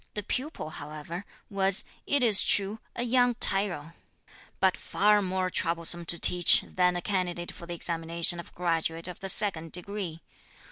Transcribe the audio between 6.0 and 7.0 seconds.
to teach than